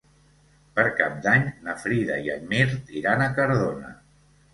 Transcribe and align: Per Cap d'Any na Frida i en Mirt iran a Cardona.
Per 0.77 0.85
Cap 1.01 1.19
d'Any 1.25 1.45
na 1.67 1.75
Frida 1.81 2.15
i 2.29 2.31
en 2.37 2.47
Mirt 2.53 2.89
iran 3.03 3.23
a 3.27 3.29
Cardona. 3.37 3.93